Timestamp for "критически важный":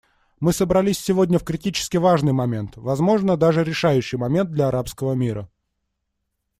1.43-2.31